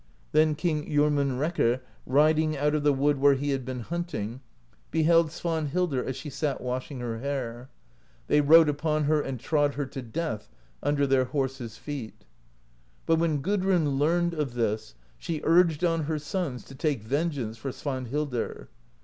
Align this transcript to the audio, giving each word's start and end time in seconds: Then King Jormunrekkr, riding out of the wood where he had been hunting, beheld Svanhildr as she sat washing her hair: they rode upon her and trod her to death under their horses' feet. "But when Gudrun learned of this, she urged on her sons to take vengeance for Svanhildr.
Then 0.31 0.55
King 0.55 0.87
Jormunrekkr, 0.89 1.79
riding 2.07 2.57
out 2.57 2.73
of 2.73 2.81
the 2.81 2.91
wood 2.91 3.19
where 3.19 3.35
he 3.35 3.51
had 3.51 3.63
been 3.63 3.81
hunting, 3.81 4.41
beheld 4.89 5.27
Svanhildr 5.27 6.03
as 6.03 6.15
she 6.15 6.27
sat 6.31 6.59
washing 6.59 7.01
her 7.01 7.19
hair: 7.19 7.69
they 8.25 8.41
rode 8.41 8.67
upon 8.67 9.03
her 9.03 9.21
and 9.21 9.39
trod 9.39 9.75
her 9.75 9.85
to 9.85 10.01
death 10.01 10.49
under 10.81 11.05
their 11.05 11.25
horses' 11.25 11.77
feet. 11.77 12.25
"But 13.05 13.19
when 13.19 13.43
Gudrun 13.43 13.99
learned 13.99 14.33
of 14.33 14.55
this, 14.55 14.95
she 15.19 15.39
urged 15.43 15.83
on 15.83 16.05
her 16.05 16.17
sons 16.17 16.63
to 16.63 16.73
take 16.73 17.03
vengeance 17.03 17.57
for 17.59 17.69
Svanhildr. 17.69 18.69